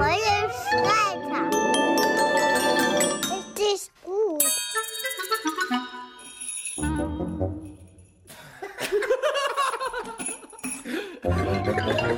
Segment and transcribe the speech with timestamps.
[0.00, 1.50] Freie Streiter.
[3.28, 4.44] Richtig gut.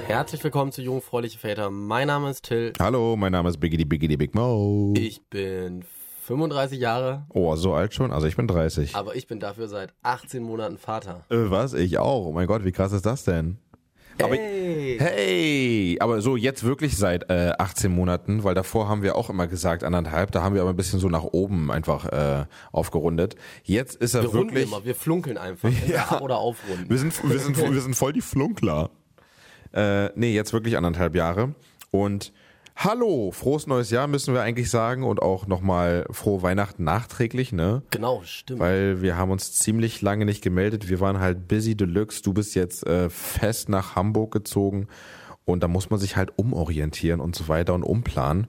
[0.06, 1.70] Herzlich willkommen zu Jungfräuliche Väter.
[1.70, 2.72] Mein Name ist Till.
[2.78, 4.92] Hallo, mein Name ist Biggity Biggity Big Mo.
[4.96, 5.84] Ich bin
[6.26, 8.12] 35 Jahre, Oh, so alt schon?
[8.12, 8.94] Also ich bin 30.
[8.94, 11.24] aber ich bin dafür seit 18 Monaten Vater.
[11.30, 11.74] Äh, was?
[11.74, 12.26] Ich auch.
[12.26, 13.58] Oh mein Gott, wie krass ist das denn?
[14.20, 14.96] Aber Hey!
[14.98, 19.46] hey, aber so jetzt wirklich seit äh, 18 Monaten, weil davor haben wir auch immer
[19.46, 23.36] gesagt anderthalb, da haben wir aber ein bisschen so nach oben einfach äh, aufgerundet.
[23.64, 25.68] Jetzt ist er Wir runden wirklich immer, wir flunkeln einfach.
[25.72, 26.88] entweder ab oder aufrunden.
[26.88, 28.90] Wir sind, wir sind, wir sind voll die Flunkler.
[29.72, 31.54] Äh, nee, jetzt wirklich anderthalb Jahre.
[31.90, 32.32] Und
[32.76, 37.82] hallo, frohes neues Jahr müssen wir eigentlich sagen und auch nochmal frohe Weihnachten nachträglich, ne?
[37.90, 38.60] Genau, stimmt.
[38.60, 40.88] Weil wir haben uns ziemlich lange nicht gemeldet.
[40.88, 42.22] Wir waren halt busy deluxe.
[42.22, 44.88] Du bist jetzt äh, fest nach Hamburg gezogen
[45.44, 48.48] und da muss man sich halt umorientieren und so weiter und umplanen.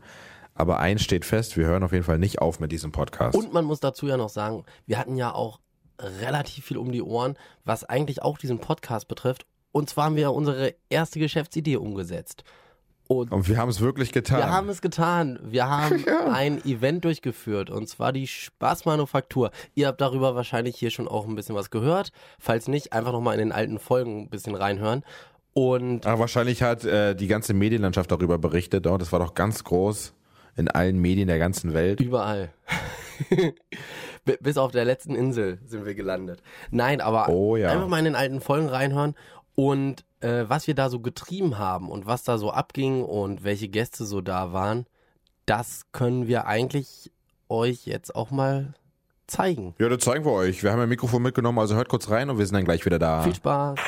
[0.55, 3.35] Aber eins steht fest, wir hören auf jeden Fall nicht auf mit diesem Podcast.
[3.35, 5.59] Und man muss dazu ja noch sagen, wir hatten ja auch
[5.99, 9.45] relativ viel um die Ohren, was eigentlich auch diesen Podcast betrifft.
[9.71, 12.43] Und zwar haben wir unsere erste Geschäftsidee umgesetzt.
[13.07, 14.37] Und Und wir haben es wirklich getan.
[14.39, 15.39] Wir haben es getan.
[15.43, 19.51] Wir haben ein Event durchgeführt und zwar die Spaßmanufaktur.
[19.75, 22.11] Ihr habt darüber wahrscheinlich hier schon auch ein bisschen was gehört.
[22.39, 25.03] Falls nicht, einfach nochmal in den alten Folgen ein bisschen reinhören.
[25.53, 28.87] Und Ah, wahrscheinlich hat äh, die ganze Medienlandschaft darüber berichtet.
[28.87, 30.13] Oh, das war doch ganz groß
[30.55, 31.99] in allen Medien der ganzen Welt.
[31.99, 32.53] überall.
[34.41, 36.41] Bis auf der letzten Insel sind wir gelandet.
[36.71, 37.69] Nein, aber Oh ja.
[37.71, 39.15] einfach mal in den alten Folgen reinhören
[39.55, 43.67] und äh, was wir da so getrieben haben und was da so abging und welche
[43.67, 44.85] Gäste so da waren,
[45.45, 47.11] das können wir eigentlich
[47.49, 48.73] euch jetzt auch mal
[49.27, 49.75] zeigen.
[49.79, 50.63] Ja, das zeigen wir euch.
[50.63, 52.99] Wir haben ein Mikrofon mitgenommen, also hört kurz rein und wir sind dann gleich wieder
[52.99, 53.21] da.
[53.21, 53.79] Viel Spaß.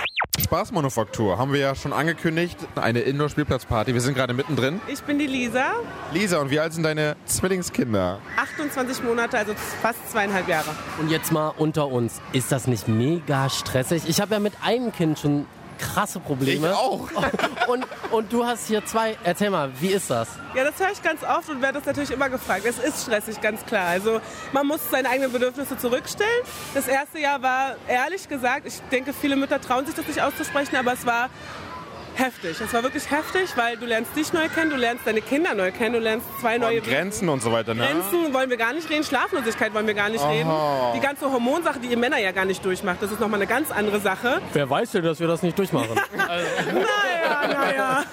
[0.41, 2.57] Spaßmanufaktur haben wir ja schon angekündigt.
[2.75, 3.93] Eine Indoor-Spielplatzparty.
[3.93, 4.81] Wir sind gerade mittendrin.
[4.87, 5.73] Ich bin die Lisa,
[6.13, 8.19] Lisa, und wie alt sind deine Zwillingskinder?
[8.37, 10.69] 28 Monate, also fast zweieinhalb Jahre.
[10.99, 12.21] Und jetzt mal unter uns.
[12.33, 14.03] Ist das nicht mega stressig?
[14.07, 16.75] Ich habe ja mit einem Kind schon krasse Probleme.
[16.75, 17.09] auch.
[17.67, 19.17] Und, und du hast hier zwei.
[19.23, 20.27] Erzähl mal, wie ist das?
[20.53, 22.63] Ja, das höre ich ganz oft und werde das natürlich immer gefragt.
[22.65, 23.87] Es ist stressig, ganz klar.
[23.87, 24.21] Also
[24.53, 26.29] man muss seine eigenen Bedürfnisse zurückstellen.
[26.73, 30.75] Das erste Jahr war, ehrlich gesagt, ich denke, viele Mütter trauen sich das nicht auszusprechen,
[30.75, 31.29] aber es war
[32.17, 32.59] heftig.
[32.59, 35.71] Es war wirklich heftig, weil du lernst dich neu kennen, du lernst deine Kinder neu
[35.71, 37.85] kennen, du lernst zwei neue Und Grenzen und so weiter, ne?
[37.85, 40.49] Grenzen wollen wir gar nicht reden, Schlaflosigkeit wollen wir gar nicht reden.
[40.95, 43.71] Die ganze Hormonsache, die ihr Männer ja gar nicht durchmacht, das ist nochmal eine ganz
[43.71, 44.41] andere Sache.
[44.53, 45.89] Wer weiß denn, dass wir das nicht durchmachen?
[46.15, 48.03] Naja, naja.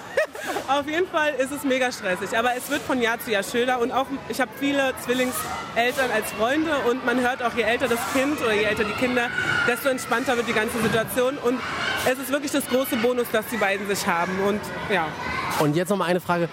[0.67, 3.79] Auf jeden Fall ist es mega stressig, aber es wird von Jahr zu Jahr schöner
[3.79, 7.99] und auch ich habe viele Zwillingseltern als Freunde und man hört auch, je älter das
[8.13, 9.27] Kind oder je älter die Kinder,
[9.67, 11.59] desto entspannter wird die ganze Situation und
[12.09, 15.07] es ist wirklich das große Bonus, dass die beiden sich haben und ja.
[15.59, 16.47] Und jetzt noch mal eine Frage.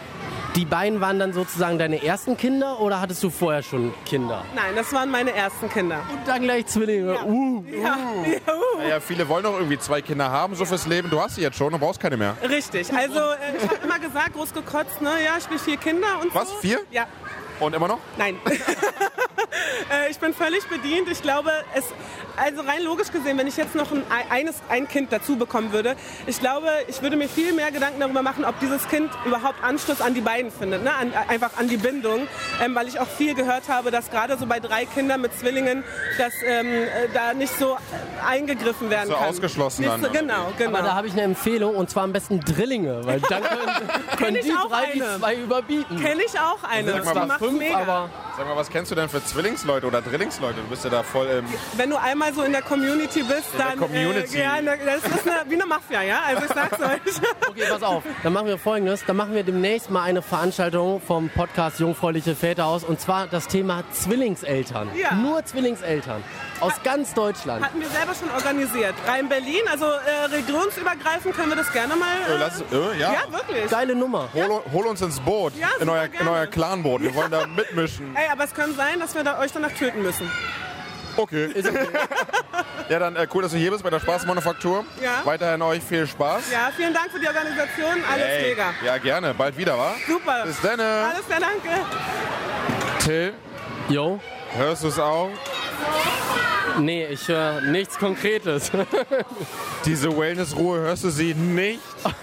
[0.61, 4.45] Die beiden waren dann sozusagen deine ersten Kinder oder hattest du vorher schon Kinder?
[4.55, 6.01] Nein, das waren meine ersten Kinder.
[6.13, 7.17] Und dann gleich Zwillinge.
[7.25, 7.65] Uh.
[7.83, 8.87] Ja, juhu.
[8.87, 11.09] Ja, viele wollen doch irgendwie zwei Kinder haben, so fürs Leben.
[11.09, 12.37] Du hast sie jetzt schon und brauchst keine mehr.
[12.47, 12.93] Richtig.
[12.95, 15.13] Also äh, ich habe immer gesagt, groß gekotzt, ne?
[15.25, 16.57] Ja, ich will vier Kinder und Was, so.
[16.57, 16.81] vier?
[16.91, 17.07] Ja.
[17.61, 17.99] Und immer noch?
[18.17, 18.39] Nein.
[19.91, 21.09] Äh, ich bin völlig bedient.
[21.11, 21.85] Ich glaube, es,
[22.37, 25.97] also rein logisch gesehen, wenn ich jetzt noch ein, eines, ein Kind dazu bekommen würde,
[26.27, 30.01] ich glaube, ich würde mir viel mehr Gedanken darüber machen, ob dieses Kind überhaupt Anschluss
[30.01, 30.93] an die beiden findet, ne?
[30.95, 32.29] an, einfach an die Bindung,
[32.63, 35.83] ähm, weil ich auch viel gehört habe, dass gerade so bei drei Kindern mit Zwillingen,
[36.19, 37.77] dass ähm, äh, da nicht so
[38.27, 39.29] eingegriffen werden So kann.
[39.29, 40.79] ausgeschlossen Nicht so, genau, genau.
[40.79, 44.37] Aber da habe ich eine Empfehlung und zwar am besten Drillinge, weil dann können, können
[44.37, 45.19] ich die auch drei die eine.
[45.19, 46.01] zwei überbieten.
[46.01, 47.03] Kenne ich auch eine.
[47.03, 48.09] Sag mal, die was 准备吗？
[48.41, 50.63] Sag mal, was kennst du denn für Zwillingsleute oder Drillingsleute?
[50.63, 51.45] Du bist ja da voll im...
[51.77, 54.39] Wenn du einmal so in der Community bist, der dann Community.
[54.39, 56.21] Äh, ja, in der- das ist eine, wie eine Mafia, ja.
[56.27, 57.21] Also ich sag's euch.
[57.51, 58.03] Okay, pass auf.
[58.23, 59.05] Dann machen wir folgendes.
[59.05, 62.83] Dann machen wir demnächst mal eine Veranstaltung vom Podcast Jungfräuliche Väter aus.
[62.85, 64.89] Und zwar das Thema Zwillingseltern.
[64.97, 65.15] Ja.
[65.17, 66.23] Nur Zwillingseltern.
[66.61, 67.63] Aus ganz Deutschland.
[67.65, 68.95] Hatten wir selber schon organisiert.
[69.07, 72.07] Rein Berlin, also äh, regionsübergreifend können wir das gerne mal.
[72.29, 73.13] Äh, Äh, lass, äh, ja.
[73.15, 73.69] ja, wirklich.
[73.69, 74.29] Geile Nummer.
[74.33, 75.53] Hol, hol uns ins Boot.
[75.57, 77.03] Ja, in, euer, in euer Clanboot.
[77.03, 78.15] Wir wollen da mitmischen.
[78.17, 80.31] Ey, aber es kann sein, dass wir da euch danach töten müssen.
[81.17, 81.53] Okay.
[82.89, 84.85] ja, dann äh, cool, dass du hier bist bei der Spaßmanufaktur.
[85.03, 85.21] Ja.
[85.25, 86.51] Weiterhin euch viel Spaß.
[86.51, 88.05] Ja, vielen Dank für die Organisation.
[88.11, 88.75] Alles Ey, mega.
[88.85, 89.35] Ja, gerne.
[89.35, 89.95] Bald wieder, wa?
[90.07, 90.45] Super.
[90.47, 90.81] Bis dann.
[90.81, 91.85] Alles klar, danke.
[93.05, 93.35] Till,
[93.89, 94.21] Yo.
[94.57, 95.31] hörst du es auch?
[96.79, 98.71] Nee, ich höre nichts Konkretes.
[99.85, 101.81] Diese Wellness-Ruhe, hörst du sie nicht?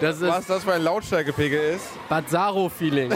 [0.00, 1.84] Das Was das für ein Lautstärkepegel ist?
[2.08, 3.12] Bazaro-Feeling.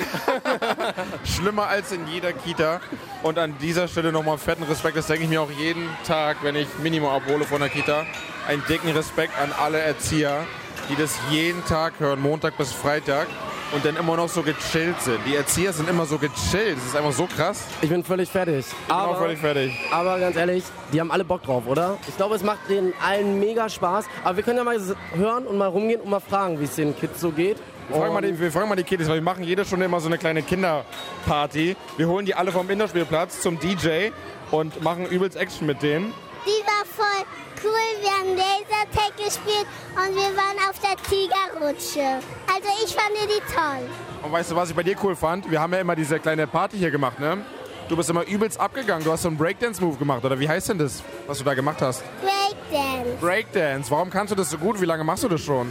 [1.24, 2.82] Schlimmer als in jeder Kita.
[3.22, 4.98] Und an dieser Stelle nochmal fetten Respekt.
[4.98, 8.04] Das denke ich mir auch jeden Tag, wenn ich Minimo abhole von der Kita.
[8.46, 10.46] Einen dicken Respekt an alle Erzieher,
[10.90, 13.28] die das jeden Tag hören, Montag bis Freitag.
[13.74, 15.18] Und dann immer noch so gechillt sind.
[15.26, 16.76] Die Erzieher sind immer so gechillt.
[16.76, 17.64] Das ist einfach so krass.
[17.82, 18.66] Ich bin völlig fertig.
[18.68, 19.72] Ich bin auch Aber, völlig fertig.
[19.90, 21.98] aber ganz ehrlich, die haben alle Bock drauf, oder?
[22.08, 24.06] Ich glaube, es macht denen allen mega Spaß.
[24.22, 24.78] Aber wir können ja mal
[25.14, 27.56] hören und mal rumgehen und mal fragen, wie es den Kids so geht.
[27.88, 30.00] Wir fragen, mal die, wir fragen mal die Kiddies, weil wir machen jede Stunde immer
[30.00, 31.76] so eine kleine Kinderparty.
[31.96, 34.08] Wir holen die alle vom Indoorspielplatz zum DJ
[34.50, 36.12] und machen übelst Action mit denen.
[36.46, 37.24] Die war voll
[37.64, 38.02] cool.
[38.02, 39.66] Wir haben Lasertag gespielt
[39.96, 42.22] und wir waren auf der Tigerrutsche.
[42.46, 43.88] Also ich fand die toll.
[44.22, 45.50] Und weißt du, was ich bei dir cool fand?
[45.50, 47.44] Wir haben ja immer diese kleine Party hier gemacht, ne?
[47.88, 49.04] Du bist immer übelst abgegangen.
[49.04, 51.82] Du hast so einen Breakdance-Move gemacht, oder wie heißt denn das, was du da gemacht
[51.82, 52.02] hast?
[52.22, 53.10] Breakdance.
[53.20, 53.90] Breakdance.
[53.90, 54.80] Warum kannst du das so gut?
[54.80, 55.70] Wie lange machst du das schon?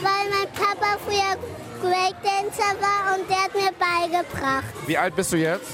[0.00, 1.36] Weil mein Papa früher
[1.80, 4.64] Breakdancer war und der hat mir beigebracht.
[4.86, 5.72] Wie alt bist du jetzt?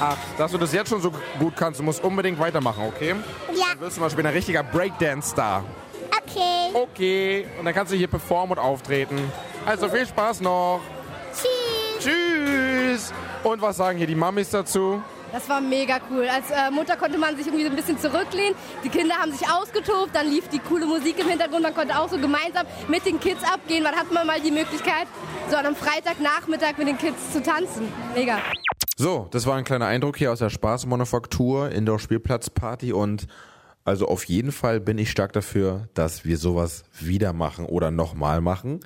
[0.00, 0.18] Acht.
[0.38, 3.14] Dass du das jetzt schon so gut kannst, du musst unbedingt weitermachen, okay?
[3.54, 5.62] Ja, Dann wirst du mal später ein richtiger Breakdance-Star.
[6.10, 6.70] okay.
[6.72, 7.46] Okay.
[7.58, 9.18] Und dann kannst du hier performen und auftreten.
[9.66, 10.80] Also viel Spaß noch.
[11.34, 12.04] Tschüss.
[12.04, 13.12] Tschüss.
[13.44, 15.02] Und was sagen hier die Mamis dazu?
[15.32, 16.28] Das war mega cool.
[16.28, 18.54] Als äh, Mutter konnte man sich irgendwie so ein bisschen zurücklehnen.
[18.82, 21.62] Die Kinder haben sich ausgetobt, dann lief die coole Musik im Hintergrund.
[21.62, 23.84] Man konnte auch so gemeinsam mit den Kids abgehen.
[23.84, 25.06] Wann hat man mal die Möglichkeit,
[25.48, 27.92] so an einem Freitagnachmittag mit den Kids zu tanzen?
[28.14, 28.38] Mega.
[29.00, 33.28] So, das war ein kleiner Eindruck hier aus der Spaßmanufaktur, Indoor-Spielplatzparty und
[33.82, 38.42] also auf jeden Fall bin ich stark dafür, dass wir sowas wieder machen oder nochmal
[38.42, 38.80] machen.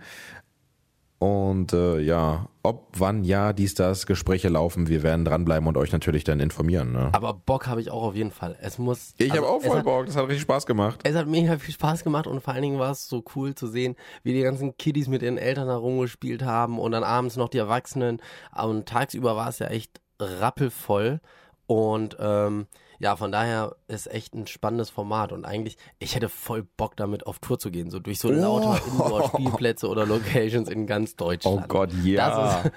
[1.19, 5.91] Und äh, ja, ob, wann, ja, dies, das, Gespräche laufen, wir werden dranbleiben und euch
[5.91, 6.93] natürlich dann informieren.
[6.93, 7.09] Ne?
[7.13, 8.57] Aber Bock habe ich auch auf jeden Fall.
[8.61, 9.15] Es muss.
[9.19, 11.01] Ich also, habe auch voll hat- Bock, das hat richtig Spaß gemacht.
[11.03, 13.67] Es hat mega viel Spaß gemacht und vor allen Dingen war es so cool zu
[13.67, 17.59] sehen, wie die ganzen Kiddies mit ihren Eltern herumgespielt haben und dann abends noch die
[17.59, 18.21] Erwachsenen.
[18.55, 21.21] Und tagsüber war es ja echt rappelvoll.
[21.67, 22.67] Und ähm,
[22.99, 25.33] ja, von daher ist echt ein spannendes Format.
[25.33, 28.81] Und eigentlich, ich hätte voll Bock damit auf Tour zu gehen, so durch so lauter
[28.87, 31.63] Indoor-Spielplätze oder Locations in ganz Deutschland.
[31.65, 32.29] Oh Gott, ja.
[32.29, 32.73] Das ist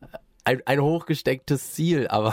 [0.44, 2.32] ein, ein hochgestecktes Ziel, aber,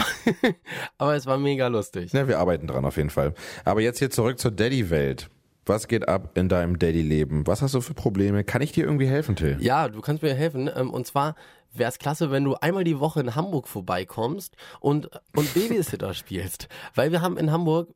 [0.98, 2.14] aber es war mega lustig.
[2.14, 3.34] Ja, wir arbeiten dran auf jeden Fall.
[3.66, 5.30] Aber jetzt hier zurück zur Daddy-Welt.
[5.66, 7.48] Was geht ab in deinem Daddy-Leben?
[7.48, 8.44] Was hast du für Probleme?
[8.44, 9.58] Kann ich dir irgendwie helfen, Till?
[9.62, 10.70] Ja, du kannst mir helfen.
[10.76, 11.36] ähm, Und zwar
[11.74, 16.68] wäre es klasse, wenn du einmal die Woche in Hamburg vorbeikommst und, und Babysitter spielst.
[16.96, 17.90] Weil wir haben in Hamburg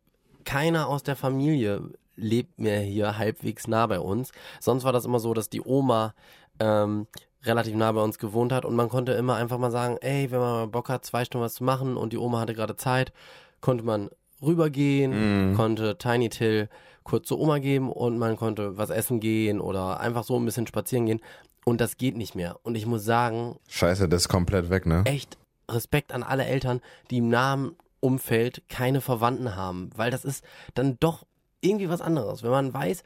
[0.45, 1.81] keiner aus der Familie
[2.15, 4.31] lebt mehr hier halbwegs nah bei uns.
[4.59, 6.15] Sonst war das immer so, dass die Oma
[6.59, 7.05] ähm,
[7.43, 10.39] relativ nah bei uns gewohnt hat und man konnte immer einfach mal sagen, ey, wenn
[10.39, 13.13] man mal Bock hat, zwei Stunden was zu machen und die Oma hatte gerade Zeit,
[13.61, 14.09] konnte man
[14.41, 16.69] rübergehen, konnte Tiny Till
[17.07, 20.67] kurz zur Oma geben und man konnte was essen gehen oder einfach so ein bisschen
[20.67, 21.21] spazieren gehen.
[21.65, 22.59] Und das geht nicht mehr.
[22.63, 25.03] Und ich muss sagen, Scheiße, das ist komplett weg, ne?
[25.05, 25.37] echt
[25.69, 30.43] Respekt an alle Eltern, die im nahen Umfeld keine Verwandten haben, weil das ist
[30.75, 31.25] dann doch
[31.61, 32.43] irgendwie was anderes.
[32.43, 33.03] Wenn man weiß,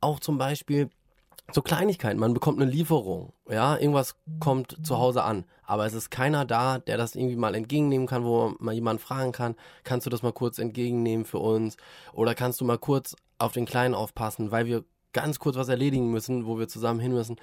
[0.00, 0.90] auch zum Beispiel
[1.52, 6.10] so Kleinigkeiten, man bekommt eine Lieferung, ja, irgendwas kommt zu Hause an, aber es ist
[6.10, 10.10] keiner da, der das irgendwie mal entgegennehmen kann, wo man jemanden fragen kann, kannst du
[10.10, 11.76] das mal kurz entgegennehmen für uns
[12.12, 16.10] oder kannst du mal kurz auf den Kleinen aufpassen, weil wir ganz kurz was erledigen
[16.10, 17.36] müssen, wo wir zusammen hin müssen.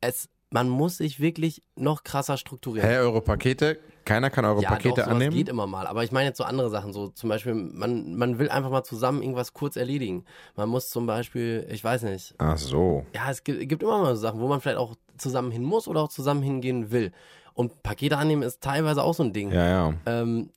[0.00, 2.88] Es, man muss sich wirklich noch krasser strukturieren.
[2.88, 3.78] Hä, eure Pakete?
[4.04, 5.36] Keiner kann eure Ja, Pakete doch, annehmen?
[5.36, 5.86] geht immer mal.
[5.86, 6.92] Aber ich meine jetzt so andere Sachen.
[6.92, 10.24] So zum Beispiel, man, man will einfach mal zusammen irgendwas kurz erledigen.
[10.56, 13.04] Man muss zum Beispiel, ich weiß nicht, Ach so.
[13.14, 15.86] ja, es gibt, gibt immer mal so Sachen, wo man vielleicht auch zusammen hin muss
[15.86, 17.12] oder auch zusammen hingehen will.
[17.52, 19.52] Und Pakete annehmen ist teilweise auch so ein Ding.
[19.52, 19.94] Ja, ja.
[20.06, 20.50] Ähm,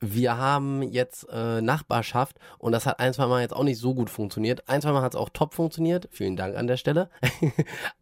[0.00, 3.94] wir haben jetzt äh, Nachbarschaft und das hat ein, zwei Mal jetzt auch nicht so
[3.94, 4.68] gut funktioniert.
[4.68, 6.08] Ein, zwei Mal hat es auch top funktioniert.
[6.10, 7.10] Vielen Dank an der Stelle.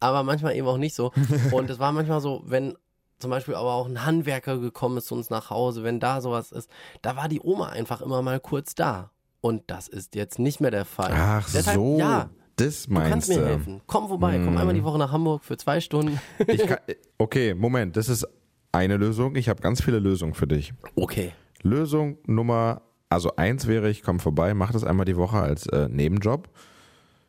[0.01, 1.13] aber manchmal eben auch nicht so.
[1.53, 2.77] Und es war manchmal so, wenn
[3.19, 6.53] zum Beispiel aber auch ein Handwerker gekommen ist zu uns nach Hause, wenn da sowas
[6.53, 6.71] ist,
[7.03, 9.11] da war die Oma einfach immer mal kurz da.
[9.41, 11.13] Und das ist jetzt nicht mehr der Fall.
[11.15, 11.99] Ach Deshalb, so.
[11.99, 13.81] Ja, Das du kannst meinst mir helfen.
[13.87, 16.21] Komm vorbei, komm einmal die Woche nach Hamburg für zwei Stunden.
[16.47, 16.79] Ich kann,
[17.19, 17.97] okay, Moment.
[17.97, 18.27] Das ist
[18.73, 19.37] eine Lösung.
[19.37, 20.75] Ich habe ganz viele Lösungen für dich.
[20.97, 21.33] Okay.
[21.63, 25.89] Lösung Nummer, also eins wäre, ich komme vorbei, mach das einmal die Woche als äh,
[25.89, 26.49] Nebenjob.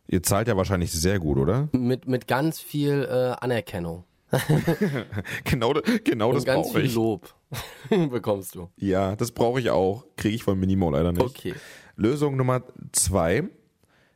[0.07, 1.69] Ihr zahlt ja wahrscheinlich sehr gut, oder?
[1.73, 4.05] Mit, mit ganz viel äh, Anerkennung.
[5.45, 6.95] Genau, genau das ganz brauche viel ich.
[6.95, 7.33] Lob
[7.89, 8.69] bekommst du.
[8.75, 10.05] Ja, das brauche ich auch.
[10.17, 11.23] Kriege ich von Minimo leider nicht.
[11.23, 11.53] Okay.
[11.95, 13.43] Lösung Nummer zwei.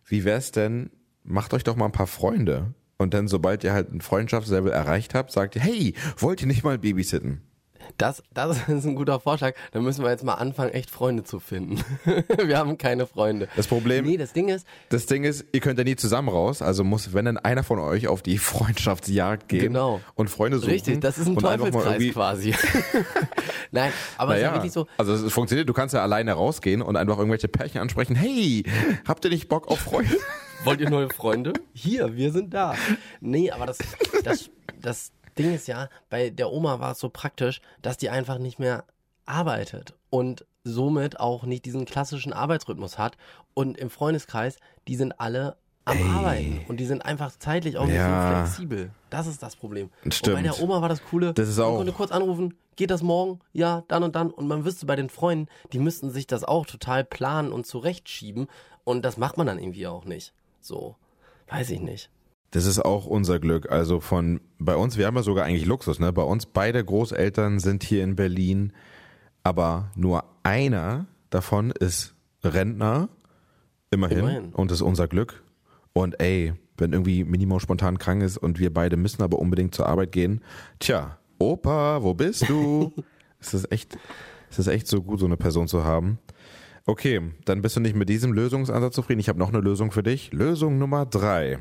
[0.06, 0.90] Wie wär's denn,
[1.24, 2.74] macht euch doch mal ein paar Freunde.
[2.98, 6.64] Und dann, sobald ihr halt ein Freundschaftslevel erreicht habt, sagt ihr, hey, wollt ihr nicht
[6.64, 7.42] mal babysitten?
[7.98, 9.54] Das, das ist ein guter Vorschlag.
[9.72, 11.84] Dann müssen wir jetzt mal anfangen, echt Freunde zu finden.
[12.46, 13.48] wir haben keine Freunde.
[13.56, 16.62] Das Problem, Nee, das Ding ist, das Ding ist, ihr könnt ja nie zusammen raus,
[16.62, 20.02] also muss, wenn dann einer von euch auf die Freundschaftsjagd gehen Genau.
[20.16, 20.72] und Freunde suchen.
[20.72, 22.54] richtig, das ist ein Teufelskreis quasi.
[23.72, 26.34] Nein, aber es ist ja Naja, wirklich so, also es funktioniert, du kannst ja alleine
[26.34, 28.64] rausgehen und einfach irgendwelche Pärchen ansprechen, hey,
[29.08, 30.18] habt ihr nicht Bock auf Freunde?
[30.64, 31.54] Wollt ihr neue Freunde?
[31.74, 32.76] Hier, wir sind da.
[33.20, 33.80] Nee, aber das,
[34.24, 35.12] das, das
[35.44, 38.86] Ding ist ja, bei der Oma war es so praktisch, dass die einfach nicht mehr
[39.26, 43.18] arbeitet und somit auch nicht diesen klassischen Arbeitsrhythmus hat.
[43.54, 44.58] Und im Freundeskreis,
[44.88, 46.04] die sind alle am Ey.
[46.10, 48.44] Arbeiten und die sind einfach zeitlich auch ein Ja.
[48.44, 48.92] bisschen flexibel.
[49.10, 49.90] Das ist das Problem.
[50.06, 50.38] Und Stimmt.
[50.38, 53.02] bei der Oma war das Coole, Das ist man auch- konnte kurz anrufen, geht das
[53.02, 53.40] morgen?
[53.54, 54.30] Ja, dann und dann.
[54.30, 58.48] Und man wüsste bei den Freunden, die müssten sich das auch total planen und zurechtschieben.
[58.84, 60.34] Und das macht man dann irgendwie auch nicht.
[60.60, 60.96] So,
[61.50, 62.10] weiß ich nicht.
[62.52, 63.72] Das ist auch unser Glück.
[63.72, 66.12] Also von bei uns, wir haben ja sogar eigentlich Luxus, ne?
[66.12, 68.74] Bei uns beide Großeltern sind hier in Berlin,
[69.44, 73.08] aber nur einer davon ist Rentner,
[73.90, 74.50] immerhin, Immerhin.
[74.54, 75.44] und das ist unser Glück.
[75.94, 79.88] Und ey, wenn irgendwie Minimo spontan krank ist und wir beide müssen aber unbedingt zur
[79.88, 80.42] Arbeit gehen,
[80.80, 82.94] tja, Opa, wo bist du?
[83.40, 83.98] es ist echt,
[84.50, 86.20] es ist echt so gut, so eine Person zu haben.
[86.86, 89.20] Okay, dann bist du nicht mit diesem Lösungsansatz zufrieden.
[89.20, 90.34] Ich habe noch eine Lösung für dich.
[90.34, 91.60] Lösung Nummer drei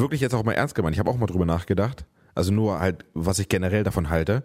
[0.00, 0.94] wirklich jetzt auch mal ernst gemeint.
[0.96, 2.06] Ich habe auch mal drüber nachgedacht.
[2.34, 4.42] Also nur halt, was ich generell davon halte.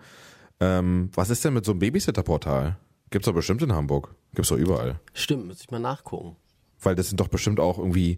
[0.59, 2.77] Ähm, was ist denn mit so einem Babysitter-Portal?
[3.09, 4.15] Gibt's doch bestimmt in Hamburg.
[4.33, 4.99] Gibt's doch überall.
[5.13, 6.35] Stimmt, müsste ich mal nachgucken.
[6.81, 8.17] Weil das sind doch bestimmt auch irgendwie,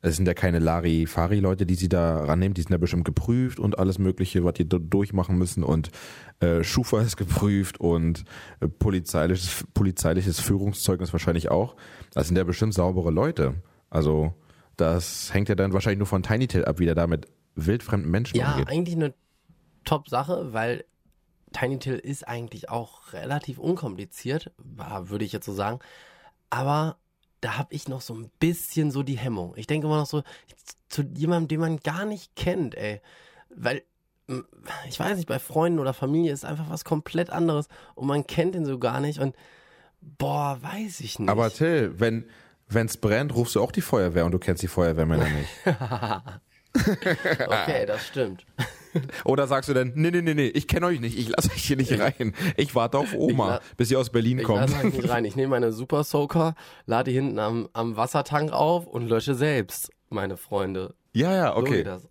[0.00, 2.54] es sind ja keine Lari-Fari-Leute, die sie da rannehmen.
[2.54, 5.62] Die sind ja bestimmt geprüft und alles Mögliche, was die da durchmachen müssen.
[5.62, 5.90] Und
[6.40, 8.24] äh, Schufa ist geprüft und
[8.60, 11.76] äh, polizeiliches, polizeiliches Führungszeugnis wahrscheinlich auch.
[12.12, 13.54] Das sind ja bestimmt saubere Leute.
[13.90, 14.34] Also
[14.76, 18.10] das hängt ja dann wahrscheinlich nur von Tiny Tail ab, wie der da mit wildfremden
[18.10, 18.68] Menschen Ja, umgeht.
[18.68, 19.14] eigentlich eine
[19.84, 20.84] Top-Sache, weil
[21.52, 25.78] Tiny Till ist eigentlich auch relativ unkompliziert, würde ich jetzt so sagen.
[26.50, 26.96] Aber
[27.40, 29.54] da habe ich noch so ein bisschen so die Hemmung.
[29.56, 30.22] Ich denke immer noch so
[30.88, 33.00] zu jemandem, den man gar nicht kennt, ey.
[33.50, 33.82] Weil,
[34.88, 38.56] ich weiß nicht, bei Freunden oder Familie ist einfach was komplett anderes und man kennt
[38.56, 39.36] ihn so gar nicht und
[40.00, 41.28] boah, weiß ich nicht.
[41.28, 42.24] Aber Till, wenn
[42.74, 45.48] wenn's brennt, rufst du auch die Feuerwehr und du kennst die Feuerwehrmänner nicht.
[47.46, 48.44] okay, das stimmt.
[49.24, 51.64] Oder sagst du dann, nee, nee, nee, nee, ich kenne euch nicht, ich lasse euch
[51.64, 52.32] hier nicht rein.
[52.56, 54.70] Ich warte auf Oma, bis sie aus Berlin Ich kommt.
[54.70, 55.24] lasse euch nicht rein.
[55.24, 56.54] Ich nehme meine Super Soaker,
[56.86, 60.94] lade die hinten am, am Wassertank auf und lösche selbst, meine Freunde.
[61.12, 61.84] Ja, ja, So okay.
[61.84, 62.08] das.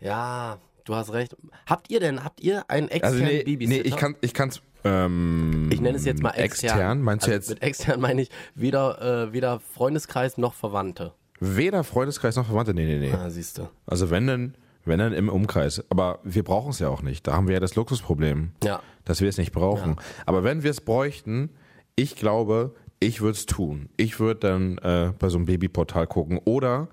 [0.00, 1.36] Ja, du hast recht.
[1.66, 3.82] Habt ihr denn, habt ihr einen Also externen nee, Babysitter?
[3.82, 6.70] nee, ich kann ich kann's ähm, Ich nenne es jetzt mal extern.
[6.70, 7.02] extern.
[7.02, 11.12] Meinst du also jetzt Mit extern meine ich weder, äh, weder Freundeskreis noch Verwandte.
[11.40, 12.74] weder Freundeskreis noch Verwandte?
[12.74, 13.12] Nee, nee, nee.
[13.14, 13.68] Ah, siehst du.
[13.86, 15.82] Also wenn dann, wenn dann im Umkreis.
[15.90, 17.26] Aber wir brauchen es ja auch nicht.
[17.26, 18.80] Da haben wir ja das Luxusproblem, Ja.
[19.04, 19.96] dass wir es nicht brauchen.
[20.26, 21.50] Aber wenn wir es bräuchten,
[21.96, 23.88] ich glaube, ich würde es tun.
[23.96, 26.88] Ich würde dann äh, bei so einem Babyportal gucken oder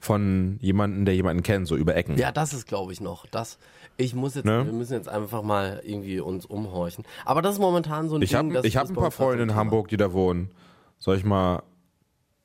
[0.00, 2.16] von jemandem, der jemanden kennt, so über Ecken.
[2.16, 3.26] Ja, das ist, glaube ich, noch.
[3.26, 3.58] Das,
[3.98, 4.64] ich muss jetzt, Ne?
[4.64, 7.04] wir müssen jetzt einfach mal irgendwie uns umhorchen.
[7.26, 8.38] Aber das ist momentan so ein Ich Ding.
[8.38, 9.54] habe das ich hab ist ein paar Freunde in.
[9.54, 10.50] Hamburg, die da wohnen.
[10.98, 11.62] Soll ich mal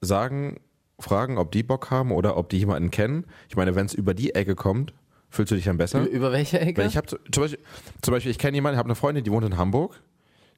[0.02, 0.60] sagen,
[1.00, 3.26] fragen, ob die Bock haben oder ob die jemanden kennen?
[3.50, 4.94] Ich meine, wenn es über die Ecke kommt,
[5.30, 6.08] fühlst du dich dann besser?
[6.08, 6.82] Über, welche Ecke?
[6.82, 7.60] Weil ich habe zum Beispiel,
[8.02, 10.02] zum Beispiel, ich kenne jemanden, ich habe eine Freundin, die wohnt in Hamburg.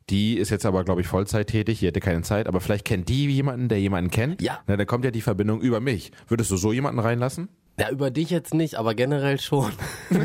[0.10, 3.10] Die ist jetzt aber, glaube ich, Vollzeit tätig, die hätte keine Zeit, aber vielleicht kennt
[3.10, 4.40] die jemanden, der jemanden kennt.
[4.42, 4.60] Ja.
[4.68, 6.12] Na, dann kommt ja die Verbindung über mich.
[6.28, 7.50] Würdest du so jemanden reinlassen?
[7.78, 9.74] Ja, über dich jetzt nicht, aber generell schon.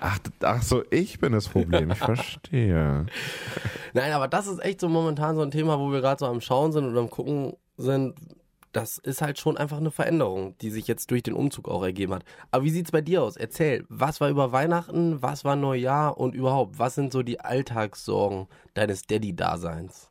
[0.00, 3.06] Ach, ach so, ich bin das Problem, ich verstehe.
[3.92, 6.40] Nein, aber das ist echt so momentan so ein Thema, wo wir gerade so am
[6.40, 8.14] Schauen sind und am Gucken sind.
[8.72, 12.14] Das ist halt schon einfach eine Veränderung, die sich jetzt durch den Umzug auch ergeben
[12.14, 12.24] hat.
[12.50, 13.36] Aber wie sieht's bei dir aus?
[13.36, 18.46] Erzähl, was war über Weihnachten, was war Neujahr und überhaupt, was sind so die Alltagssorgen
[18.72, 20.10] deines Daddy-Daseins?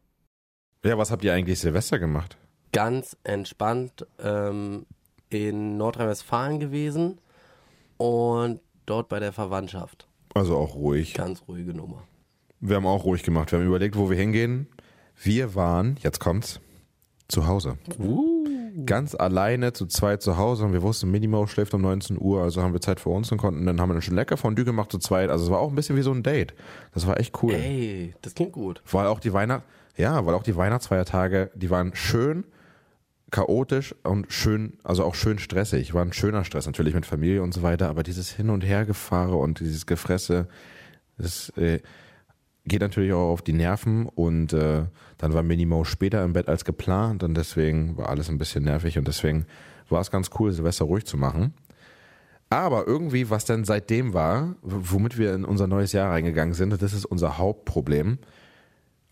[0.85, 2.37] Ja, was habt ihr eigentlich Silvester gemacht?
[2.71, 4.85] Ganz entspannt ähm,
[5.31, 7.19] in Nordrhein-Westfalen gewesen
[7.97, 10.07] und dort bei der Verwandtschaft.
[10.33, 11.13] Also auch ruhig.
[11.13, 12.03] Ganz ruhige Nummer.
[12.59, 13.51] Wir haben auch ruhig gemacht.
[13.51, 14.67] Wir haben überlegt, wo wir hingehen.
[15.21, 16.59] Wir waren, jetzt kommt's,
[17.27, 17.77] zu Hause.
[18.85, 22.61] Ganz alleine zu zweit zu Hause und wir wussten, Minimo schläft um 19 Uhr, also
[22.61, 24.91] haben wir Zeit für uns und konnten, dann haben wir dann schon lecker Fondue gemacht
[24.91, 25.29] zu zweit.
[25.29, 26.53] Also es war auch ein bisschen wie so ein Date.
[26.93, 27.53] Das war echt cool.
[27.53, 28.81] Ey, das klingt gut.
[28.91, 29.63] Weil auch die Weihnacht,
[29.95, 32.45] ja, weil auch die Weihnachtsfeiertage, die waren schön
[33.31, 35.93] chaotisch und schön, also auch schön stressig.
[35.93, 39.35] War ein schöner Stress natürlich mit Familie und so weiter, aber dieses Hin- und Hergefahre
[39.35, 40.47] und dieses Gefresse,
[41.17, 41.79] das äh,
[42.65, 44.83] geht natürlich auch auf die Nerven und äh,
[45.17, 48.97] dann war Minimo später im Bett als geplant und deswegen war alles ein bisschen nervig
[48.97, 49.45] und deswegen
[49.89, 51.53] war es ganz cool, Silvester ruhig zu machen.
[52.49, 56.93] Aber irgendwie, was dann seitdem war, womit wir in unser neues Jahr reingegangen sind, das
[56.93, 58.19] ist unser Hauptproblem.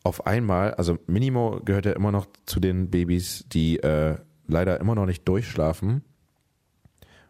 [0.03, 4.15] Auf einmal, also Minimo gehört ja immer noch zu den Babys, die äh,
[4.47, 6.03] leider immer noch nicht durchschlafen.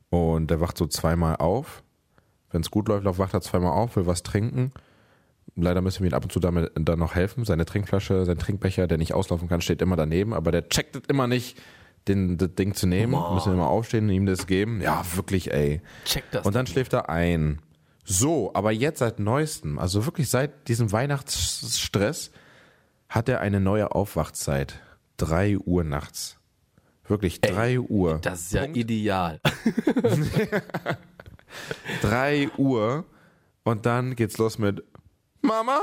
[0.10, 1.84] Und der wacht so zweimal auf.
[2.52, 4.72] Wenn es gut läuft, wacht er zweimal auf, will was trinken.
[5.56, 7.44] Leider müssen wir ihm ab und zu damit dann noch helfen.
[7.46, 11.04] Seine Trinkflasche, sein Trinkbecher, der nicht auslaufen kann, steht immer daneben, aber der checkt es
[11.08, 11.60] immer nicht.
[12.08, 13.34] den, das Ding zu nehmen, Boah.
[13.34, 14.82] müssen wir immer aufstehen und ihm das geben.
[14.82, 15.82] Ja, wirklich, ey.
[16.06, 16.46] Check das.
[16.46, 17.60] Und dann schläft er ein.
[18.04, 22.32] So, aber jetzt seit neuestem, also wirklich seit diesem Weihnachtsstress,
[23.10, 24.80] hat er eine neue Aufwachzeit.
[25.18, 26.38] Drei Uhr nachts.
[27.06, 28.20] Wirklich, drei Uhr.
[28.22, 28.78] das ist ja Punkt.
[28.78, 29.42] ideal.
[32.04, 33.06] Drei Uhr
[33.64, 34.84] und dann geht's los mit
[35.42, 35.80] Mama,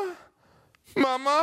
[0.94, 1.42] Mama.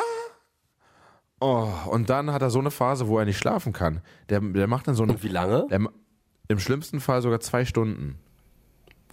[1.42, 4.02] Oh, und dann hat er so eine Phase, wo er nicht schlafen kann.
[4.30, 5.12] Der, der macht dann so eine.
[5.14, 5.68] Und wie lange?
[5.70, 5.82] Der,
[6.48, 8.18] Im schlimmsten Fall sogar zwei Stunden.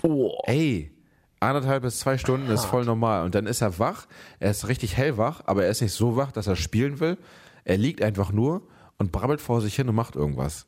[0.02, 0.38] Oh.
[0.44, 0.92] Ey,
[1.40, 3.25] anderthalb bis zwei Stunden ist voll normal.
[3.25, 4.06] Und dann ist er wach.
[4.38, 7.18] Er ist richtig hellwach, aber er ist nicht so wach, dass er spielen will.
[7.64, 8.62] Er liegt einfach nur
[8.99, 10.66] und brabbelt vor sich hin und macht irgendwas.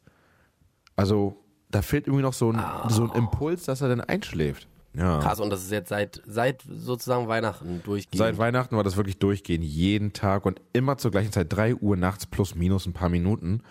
[0.97, 1.37] Also,
[1.71, 4.69] da fehlt irgendwie noch so ein, so ein Impuls, dass er dann einschläft.
[4.95, 5.21] Ja.
[5.21, 8.19] Krass, und das ist jetzt seit, seit sozusagen Weihnachten durchgehend.
[8.19, 11.97] Seit Weihnachten war das wirklich durchgehend, jeden Tag und immer zur gleichen Zeit, drei Uhr
[11.97, 13.62] nachts plus minus ein paar Minuten.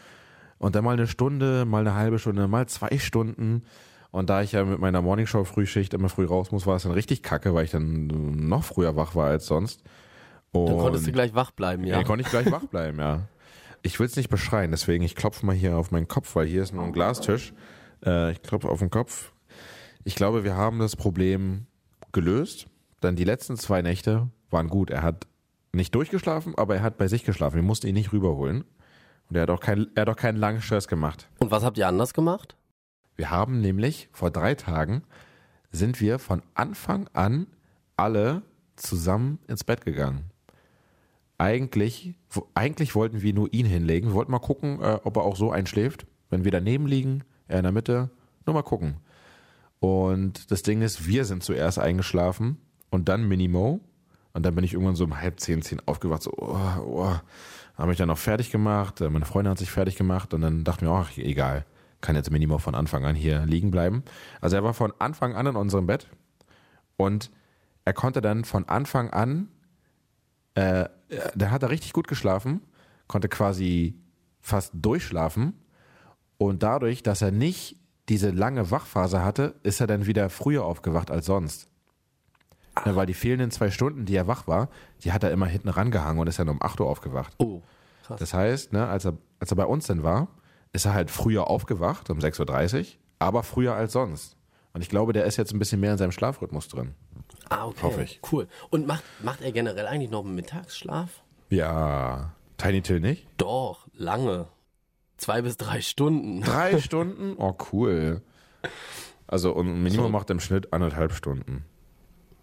[0.57, 3.63] Und dann mal eine Stunde, mal eine halbe Stunde, mal zwei Stunden.
[4.11, 7.23] Und da ich ja mit meiner Morningshow-Frühschicht immer früh raus muss, war es dann richtig
[7.23, 9.83] kacke, weil ich dann noch früher wach war als sonst.
[10.51, 11.97] Und Dann konntest du gleich wach bleiben, ja.
[11.97, 12.03] ja.
[12.03, 13.21] konnte ich gleich wach bleiben, ja.
[13.83, 16.61] Ich will es nicht beschreien, deswegen ich klopfe mal hier auf meinen Kopf, weil hier
[16.61, 17.53] ist nur ein Glastisch.
[18.05, 19.31] Äh, ich klopfe auf den Kopf.
[20.03, 21.65] Ich glaube, wir haben das Problem
[22.11, 22.67] gelöst,
[23.01, 24.89] denn die letzten zwei Nächte waren gut.
[24.89, 25.25] Er hat
[25.71, 27.55] nicht durchgeschlafen, aber er hat bei sich geschlafen.
[27.55, 28.65] Wir mussten ihn nicht rüberholen.
[29.29, 31.29] Und er hat auch, kein, er hat auch keinen langen Stress gemacht.
[31.39, 32.57] Und was habt ihr anders gemacht?
[33.21, 35.03] Wir haben nämlich vor drei Tagen
[35.71, 37.45] sind wir von Anfang an
[37.95, 38.41] alle
[38.75, 40.31] zusammen ins Bett gegangen.
[41.37, 42.15] Eigentlich,
[42.55, 44.07] eigentlich wollten wir nur ihn hinlegen.
[44.07, 46.07] Wir wollten mal gucken, äh, ob er auch so einschläft.
[46.31, 48.09] Wenn wir daneben liegen, er in der Mitte,
[48.47, 48.95] nur mal gucken.
[49.79, 52.57] Und das Ding ist, wir sind zuerst eingeschlafen
[52.89, 53.81] und dann Minimo.
[54.33, 57.15] Und dann bin ich irgendwann so um halb zehn, zehn aufgewacht, so, oh, oh.
[57.77, 60.63] Habe mich dann noch fertig gemacht, äh, meine Freundin hat sich fertig gemacht und dann
[60.63, 61.67] dachte mir, ach, egal,
[62.01, 64.03] kann jetzt Minimo von Anfang an hier liegen bleiben.
[64.41, 66.07] Also er war von Anfang an in unserem Bett
[66.97, 67.31] und
[67.85, 69.47] er konnte dann von Anfang an,
[70.55, 70.89] äh,
[71.35, 72.61] da hat er richtig gut geschlafen,
[73.07, 73.95] konnte quasi
[74.39, 75.53] fast durchschlafen
[76.37, 77.77] und dadurch, dass er nicht
[78.09, 81.67] diese lange Wachphase hatte, ist er dann wieder früher aufgewacht als sonst.
[82.85, 84.69] Ja, weil die fehlenden zwei Stunden, die er wach war,
[85.03, 87.33] die hat er immer hinten rangehangen und ist dann um 8 Uhr aufgewacht.
[87.37, 87.61] Oh,
[88.03, 88.19] krass.
[88.19, 90.29] Das heißt, ne, als, er, als er bei uns dann war,
[90.73, 92.85] ist er halt früher aufgewacht, um 6.30 Uhr,
[93.19, 94.37] aber früher als sonst.
[94.73, 96.95] Und ich glaube, der ist jetzt ein bisschen mehr in seinem Schlafrhythmus drin.
[97.49, 97.81] ah, okay.
[97.83, 98.21] hoffe ich.
[98.31, 98.47] Cool.
[98.69, 101.21] Und macht, macht er generell eigentlich noch einen Mittagsschlaf?
[101.49, 103.27] Ja, Tiny Till nicht?
[103.37, 104.47] Doch, lange.
[105.17, 106.41] Zwei bis drei Stunden.
[106.41, 107.35] Drei Stunden?
[107.37, 108.21] Oh, cool.
[109.27, 110.09] Also, und Minimum So.
[110.11, 111.65] macht im Schnitt anderthalb Stunden.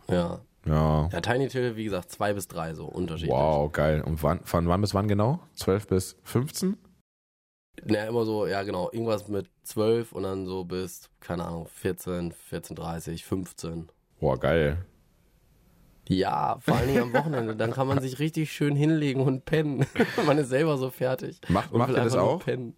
[0.08, 0.40] Ja.
[0.66, 1.08] Ja.
[1.10, 3.32] Ja, Tiny Till, wie gesagt, zwei bis drei, so unterschiedlich.
[3.34, 4.02] Wow, geil.
[4.02, 5.40] Und wann, von wann bis wann genau?
[5.54, 6.76] 12 bis 15?
[7.86, 12.32] Ja, immer so, ja genau, irgendwas mit zwölf und dann so bis, keine Ahnung, 14,
[12.50, 13.88] 14.30, 15.
[14.20, 14.84] Boah, geil.
[16.08, 19.84] Ja, vor allen Dingen am Wochenende, dann kann man sich richtig schön hinlegen und pennen.
[20.26, 21.40] man ist selber so fertig.
[21.48, 22.40] Macht- macht ihr das auch?
[22.44, 22.74] Pennen.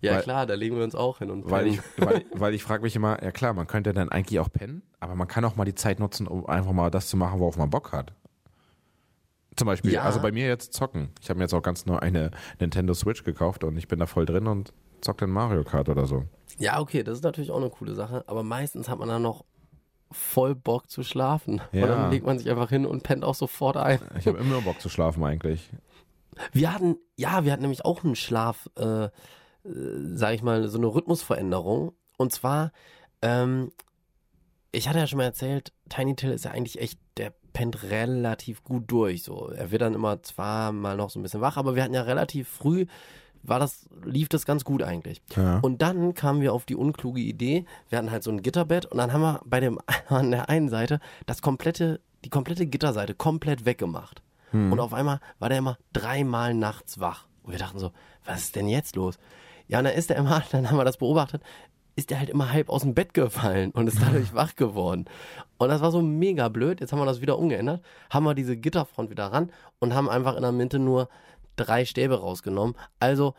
[0.00, 1.50] Ja Weil- klar, da legen wir uns auch hin und pennen.
[1.52, 4.50] Weil ich, weil, weil ich frage mich immer, ja klar, man könnte dann eigentlich auch
[4.50, 7.40] pennen, aber man kann auch mal die Zeit nutzen, um einfach mal das zu machen,
[7.40, 8.12] worauf man Bock hat.
[9.58, 10.02] Zum Beispiel, Ja.
[10.02, 11.10] also bei mir jetzt zocken.
[11.20, 14.06] Ich habe mir jetzt auch ganz neu eine Nintendo Switch gekauft und ich bin da
[14.06, 16.24] voll drin und zock dann Mario Kart oder so.
[16.58, 19.44] Ja, okay, das ist natürlich auch eine coole Sache, aber meistens hat man dann noch
[20.10, 21.60] voll Bock zu schlafen.
[21.72, 21.82] Ja.
[21.82, 24.00] Und dann legt man sich einfach hin und pennt auch sofort ein.
[24.18, 25.68] Ich habe immer Bock zu schlafen eigentlich.
[26.52, 29.10] Wir hatten, ja, wir hatten nämlich auch einen Schlaf, äh, äh,
[30.14, 31.92] sag ich mal, so eine Rhythmusveränderung.
[32.16, 32.72] Und zwar,
[33.20, 33.70] ähm,
[34.72, 38.62] ich hatte ja schon mal erzählt, Tiny Till ist ja eigentlich echt, der pennt relativ
[38.64, 39.22] gut durch.
[39.22, 41.94] So, er wird dann immer zwar mal noch so ein bisschen wach, aber wir hatten
[41.94, 42.86] ja relativ früh,
[43.42, 45.22] war das, lief das ganz gut eigentlich.
[45.36, 45.58] Ja.
[45.60, 48.98] Und dann kamen wir auf die unkluge Idee, wir hatten halt so ein Gitterbett und
[48.98, 53.64] dann haben wir bei dem, an der einen Seite das komplette, die komplette Gitterseite komplett
[53.64, 54.22] weggemacht.
[54.52, 57.26] Und auf einmal war der immer dreimal nachts wach.
[57.42, 57.92] Und wir dachten so,
[58.24, 59.18] was ist denn jetzt los?
[59.66, 61.42] Ja, und dann ist er immer, dann haben wir das beobachtet,
[61.98, 65.06] ist er halt immer halb aus dem Bett gefallen und ist dadurch wach geworden.
[65.58, 66.80] Und das war so mega blöd.
[66.80, 70.36] Jetzt haben wir das wieder umgeändert, haben wir diese Gitterfront wieder ran und haben einfach
[70.36, 71.08] in der Mitte nur
[71.56, 72.76] drei Stäbe rausgenommen.
[73.00, 73.34] Also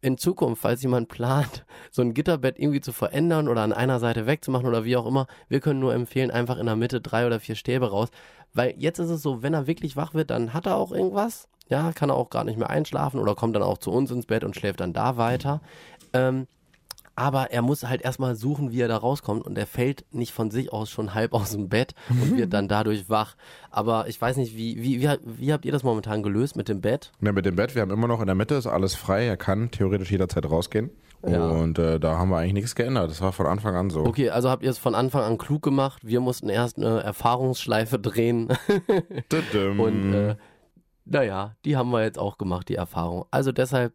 [0.00, 4.26] in Zukunft, falls jemand plant, so ein Gitterbett irgendwie zu verändern oder an einer Seite
[4.26, 7.40] wegzumachen oder wie auch immer, wir können nur empfehlen, einfach in der Mitte drei oder
[7.40, 8.10] vier Stäbe raus.
[8.52, 11.48] Weil jetzt ist es so, wenn er wirklich wach wird, dann hat er auch irgendwas.
[11.68, 14.26] Ja, kann er auch gar nicht mehr einschlafen oder kommt dann auch zu uns ins
[14.26, 15.60] Bett und schläft dann da weiter.
[16.12, 16.46] Ähm,
[17.16, 20.50] aber er muss halt erstmal suchen, wie er da rauskommt und er fällt nicht von
[20.50, 23.36] sich aus schon halb aus dem Bett und wird dann dadurch wach.
[23.70, 26.80] Aber ich weiß nicht, wie, wie, wie, wie habt ihr das momentan gelöst mit dem
[26.80, 27.12] Bett?
[27.20, 29.36] Ja, mit dem Bett, wir haben immer noch in der Mitte, ist alles frei, er
[29.36, 30.90] kann theoretisch jederzeit rausgehen.
[31.26, 31.48] Ja.
[31.48, 33.10] Und äh, da haben wir eigentlich nichts geändert.
[33.10, 34.04] Das war von Anfang an so.
[34.04, 36.00] Okay, also habt ihr es von Anfang an klug gemacht.
[36.04, 38.48] Wir mussten erst eine Erfahrungsschleife drehen.
[39.78, 40.36] Und äh,
[41.06, 43.24] naja, die haben wir jetzt auch gemacht, die Erfahrung.
[43.30, 43.94] Also deshalb,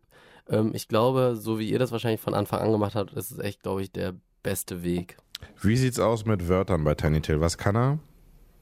[0.50, 3.40] ähm, ich glaube, so wie ihr das wahrscheinlich von Anfang an gemacht habt, ist es
[3.40, 5.18] echt, glaube ich, der beste Weg.
[5.62, 7.40] Wie sieht's aus mit Wörtern bei Tiny Tail?
[7.42, 8.00] Was kann er?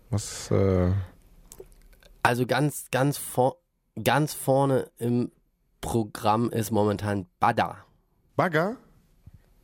[0.09, 0.91] Was, äh,
[2.23, 3.57] Also ganz, ganz, vor,
[4.03, 5.31] ganz vorne im
[5.81, 7.77] Programm ist momentan Bada.
[8.35, 8.77] Bagger?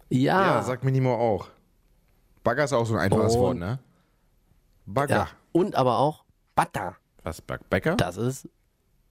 [0.10, 1.50] Ja, Ja, sagt Minimo auch.
[2.44, 3.80] Bagger ist auch so ein einfaches Und- Wort, ne?
[4.86, 5.16] Bagger.
[5.16, 5.28] ja.
[5.54, 6.24] Und aber auch
[6.56, 6.98] Butter.
[7.24, 7.96] Was, Bäcker?
[7.96, 8.50] Das ist,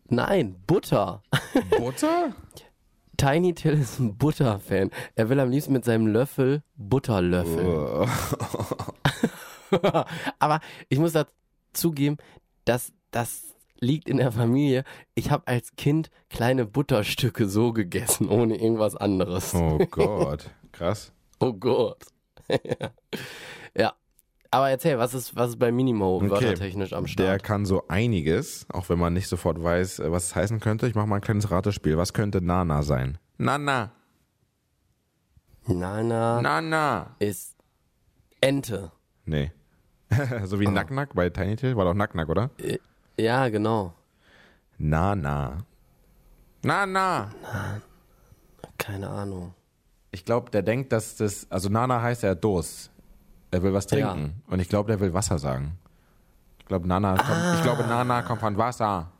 [0.08, 1.22] nein, Butter.
[1.78, 2.34] Butter?
[3.22, 4.90] Tiny Till ist ein Butter-Fan.
[5.14, 8.08] Er will am liebsten mit seinem Löffel Butter löffeln.
[10.40, 10.58] Aber
[10.88, 12.16] ich muss dazugeben,
[12.64, 14.82] dass das liegt in der Familie.
[15.14, 19.54] Ich habe als Kind kleine Butterstücke so gegessen, ohne irgendwas anderes.
[19.54, 20.50] oh Gott.
[20.72, 21.12] Krass.
[21.38, 22.02] Oh Gott.
[23.76, 23.92] ja.
[24.54, 26.30] Aber erzähl, was ist, was ist bei Minimo Okay.
[26.30, 27.42] wörtertechnisch am Der Start?
[27.42, 30.86] kann so einiges, auch wenn man nicht sofort weiß, äh, was es heißen könnte.
[30.86, 31.96] Ich mache mal ein kleines Ratespiel.
[31.96, 33.16] Was könnte Nana sein?
[33.38, 33.92] Nana.
[35.66, 37.16] Nana Nana.
[37.18, 37.56] ist
[38.42, 38.92] Ente.
[39.24, 39.52] Nee.
[40.44, 41.76] so wie Nack-Nack bei Tiny Tail.
[41.76, 42.50] War doch Nack-Nack, oder?
[43.16, 43.94] Ja, genau.
[44.76, 45.64] Nana.
[46.62, 47.32] Nana.
[48.76, 49.54] Keine Ahnung.
[50.10, 52.90] Ich glaube, der denkt, dass das, also Nana heißt er hat Durst.
[53.52, 54.42] Er will was trinken.
[54.48, 55.78] Und ich glaube, der will Wasser sagen.
[56.58, 59.12] Ich glaube, Nana kommt, ich glaube, Nana kommt von Wasser.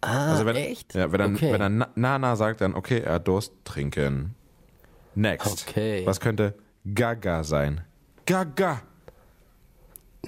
[0.00, 0.94] Ah, Also wenn, echt?
[0.94, 1.52] Ja, wenn, er, okay.
[1.58, 4.34] wenn Na- Nana sagt, dann okay, er hat Durst trinken.
[5.14, 5.66] Next.
[5.68, 6.06] Okay.
[6.06, 6.54] Was könnte
[6.94, 7.80] Gaga sein?
[8.26, 8.82] Gaga.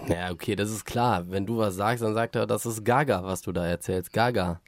[0.08, 1.24] Ja, okay, das ist klar.
[1.30, 4.12] Wenn du was sagst, dann sagt er, das ist Gaga, was du da erzählst.
[4.12, 4.60] Gaga.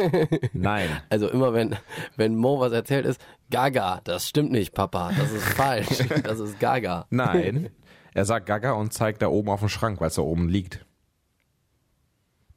[0.52, 0.88] Nein.
[1.10, 1.76] Also immer wenn,
[2.16, 5.10] wenn Mo was erzählt ist, Gaga, das stimmt nicht, Papa.
[5.18, 5.98] Das ist falsch.
[6.22, 7.06] Das ist Gaga.
[7.10, 7.70] Nein.
[8.14, 10.84] Er sagt Gaga und zeigt da oben auf den Schrank, weil es da oben liegt.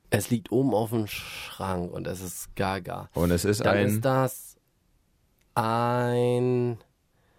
[0.10, 3.10] Es liegt oben auf dem Schrank und es ist Gaga.
[3.14, 3.86] Und es ist Dann ein.
[3.88, 4.58] ist das
[5.56, 6.78] ein,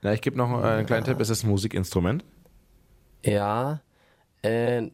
[0.03, 1.21] na, ich gebe noch einen kleinen Tipp.
[1.21, 2.25] Es ist ein Musikinstrument.
[3.25, 3.81] ja,
[4.43, 4.91] äh,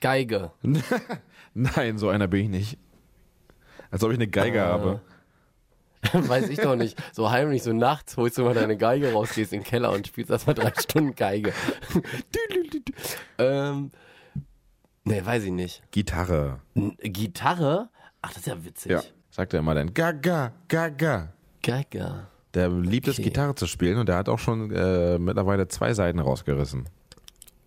[0.00, 0.52] Geige.
[1.54, 2.78] Nein, so einer bin ich nicht.
[3.90, 4.68] Als ob ich eine Geige Ah.
[4.68, 5.00] habe.
[6.12, 7.02] Weiß ich doch nicht.
[7.14, 10.06] So heimlich, so nachts holst du mal deine Geige raus, gehst in den Keller und
[10.06, 11.52] spielst erstmal drei Stunden Geige.
[13.38, 13.90] ähm,
[15.04, 15.82] ne, weiß ich nicht.
[15.92, 16.60] Gitarre.
[16.74, 17.88] N Gitarre?
[18.20, 18.92] Ach, das ist ja witzig.
[18.92, 19.02] Ja.
[19.30, 19.94] Sagt er immer dann.
[19.94, 21.32] Gaga, Gaga.
[21.62, 22.26] Geige.
[22.52, 23.24] Der liebt es, Okay.
[23.24, 26.88] Gitarre zu spielen und der hat auch schon äh, mittlerweile zwei Seiten rausgerissen.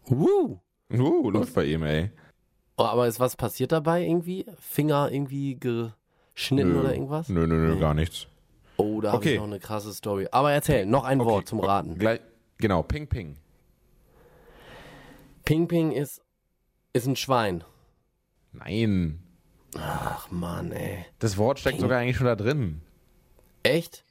[0.09, 0.59] Uh.
[0.91, 2.11] Uh, läuft bei ihm, ey.
[2.77, 4.45] Oh, aber ist was passiert dabei irgendwie?
[4.59, 7.29] Finger irgendwie geschnitten oder irgendwas?
[7.29, 8.27] Nö, nö, nö, gar nichts.
[8.77, 9.33] Oh, da habe Okay.
[9.33, 10.27] ich noch eine krasse Story.
[10.31, 11.97] Aber erzähl, noch ein Okay, Wort zum oh, Raten.
[11.97, 12.21] Gleich,
[12.57, 13.37] genau, Ping Ping.
[15.43, 16.21] Ping Ping ist,
[16.93, 17.63] ist ein Schwein.
[18.53, 19.19] Nein.
[19.77, 21.05] Ach Mann, ey.
[21.19, 22.81] Das Wort steckt sogar eigentlich schon da drin.
[23.63, 24.05] Echt?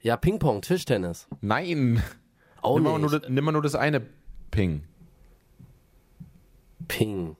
[0.00, 1.26] Ja, Ping-Pong, Tischtennis.
[1.40, 2.02] Nein.
[2.62, 3.06] Oh, nimm, mal nee.
[3.06, 4.00] nur, nimm mal nur das eine
[4.50, 4.84] Ping.
[6.98, 7.36] Ping.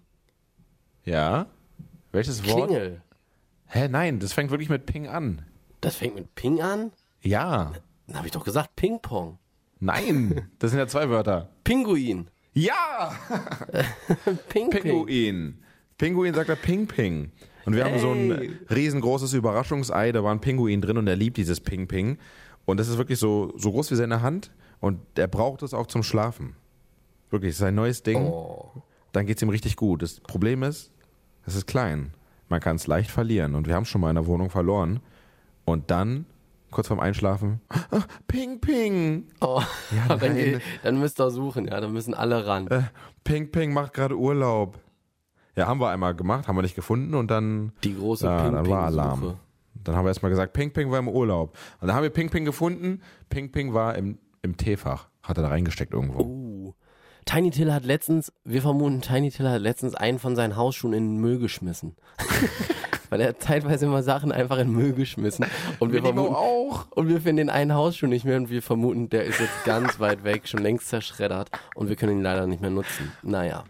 [1.02, 1.46] Ja?
[2.12, 2.68] Welches Wort?
[2.68, 3.02] Klingel.
[3.66, 5.42] Hä, nein, das fängt wirklich mit Ping an.
[5.80, 6.92] Das fängt mit Ping an?
[7.22, 7.72] Ja.
[8.06, 9.40] Dann habe ich doch gesagt Ping-Pong.
[9.80, 11.50] Nein, das sind ja zwei Wörter.
[11.64, 12.30] Pinguin.
[12.52, 13.10] Ja!
[14.48, 14.82] Ping, Ping.
[14.82, 15.58] Pinguin.
[15.98, 17.32] Pinguin sagt er Ping Ping.
[17.64, 21.36] Und wir haben so ein riesengroßes Überraschungsei, da war ein Pinguin drin und er liebt
[21.36, 22.18] dieses Ping Ping.
[22.64, 25.88] Und das ist wirklich so, so groß wie seine Hand und er braucht es auch
[25.88, 26.54] zum Schlafen.
[27.30, 28.18] Wirklich, es ist ein neues Ding.
[28.18, 28.84] Oh.
[29.12, 30.02] Dann geht es ihm richtig gut.
[30.02, 30.90] Das Problem ist,
[31.46, 32.12] es ist klein.
[32.48, 35.00] Man kann es leicht verlieren und wir haben schon mal in der Wohnung verloren.
[35.64, 36.24] Und dann,
[36.70, 39.24] kurz vorm Einschlafen, ah, Ping Ping.
[39.40, 39.62] Oh.
[40.08, 42.66] Ja, dann, geht- dann müsst ihr suchen, ja, dann müssen alle ran.
[42.68, 42.82] Äh,
[43.24, 44.78] Ping Ping macht gerade Urlaub.
[45.56, 48.52] Ja, haben wir einmal gemacht, haben wir nicht gefunden und dann Die große Ja, Ping
[48.52, 49.20] dann Ping war Alarm.
[49.20, 49.36] Suche.
[49.84, 51.56] Dann haben wir erstmal gesagt, Ping Ping war im Urlaub.
[51.80, 53.00] Und dann haben wir Ping Ping gefunden.
[53.28, 55.08] Ping Ping war im, im Teefach.
[55.22, 56.22] Hat er da reingesteckt irgendwo.
[56.22, 56.47] Uh.
[57.28, 61.08] Tiny Till hat letztens, wir vermuten, Tiny Till hat letztens einen von seinen Hausschuhen in
[61.08, 61.94] den Müll geschmissen.
[63.10, 65.44] Weil er hat zeitweise immer Sachen einfach in den Müll geschmissen.
[65.78, 66.86] Und wir, Minimo vermuten, auch.
[66.92, 70.00] und wir finden den einen Hausschuh nicht mehr und wir vermuten, der ist jetzt ganz
[70.00, 73.12] weit weg, schon längst zerschreddert und wir können ihn leider nicht mehr nutzen.
[73.22, 73.64] Naja.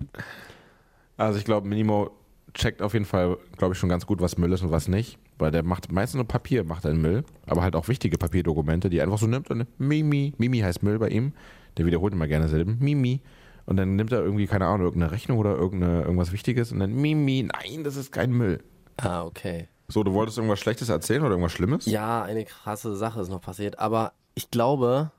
[1.16, 2.12] Also ich glaube, Minimo
[2.55, 5.18] checkt auf jeden Fall, glaube ich, schon ganz gut, was Müll ist und was nicht.
[5.37, 7.25] Weil der macht meistens nur Papier, macht er in Müll.
[7.44, 11.01] Aber halt auch wichtige Papierdokumente, die er einfach so nimmt und Mimi, Mimi heißt Müll
[11.01, 11.33] bei ihm.
[11.77, 12.79] Der wiederholt immer gerne Silben.
[12.79, 13.21] Mimi.
[13.68, 16.94] Und dann nimmt er irgendwie, keine Ahnung, irgendeine Rechnung oder irgendeine, irgendwas Wichtiges und dann
[16.94, 18.64] Mimi, nein, das ist kein Müll.
[18.96, 19.68] Ah, okay.
[19.88, 21.85] So, du wolltest irgendwas Schlechtes erzählen oder irgendwas Schlimmes?
[21.85, 25.11] Ja, eine krasse Sache ist noch passiert, aber ich glaube,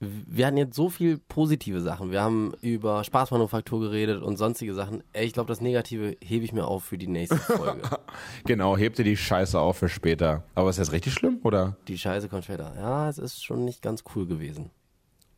[0.00, 2.10] wir hatten jetzt so viel positive Sachen.
[2.10, 5.02] Wir haben über Spaßmanufaktur geredet und sonstige Sachen.
[5.14, 7.80] Ey, ich glaube, das Negative hebe ich mir auf für die nächste Folge.
[8.44, 10.44] Genau, hebt dir die Scheiße auf für später.
[10.54, 11.78] Aber ist das richtig schlimm, oder?
[11.88, 12.74] die Scheiße kommt später.
[12.76, 14.70] Ja, es ist schon nicht ganz cool gewesen.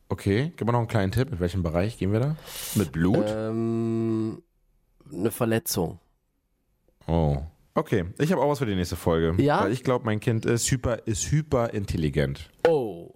[0.09, 1.31] Okay, gib mal noch einen kleinen Tipp.
[1.31, 2.35] In welchem Bereich gehen wir da?
[2.75, 3.25] Mit Blut?
[3.27, 4.41] Ähm,
[5.11, 5.99] eine Verletzung.
[7.07, 7.37] Oh.
[7.73, 9.41] Okay, ich habe auch was für die nächste Folge.
[9.41, 9.61] Ja?
[9.63, 12.49] Weil ich glaube, mein Kind ist hyper, ist hyper intelligent.
[12.67, 13.13] Oh.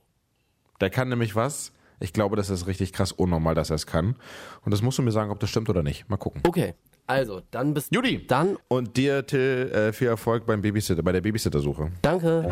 [0.81, 1.71] Der kann nämlich was.
[1.99, 4.15] Ich glaube, das ist richtig krass unnormal, dass er es kann.
[4.63, 6.09] Und das musst du mir sagen, ob das stimmt oder nicht.
[6.09, 6.41] Mal gucken.
[6.47, 6.73] Okay.
[7.07, 8.25] Also, dann bis Judy.
[8.27, 11.91] Dann, Und dir, Till, äh, viel Erfolg beim Babysitter, bei der Babysittersuche.
[12.01, 12.51] danke.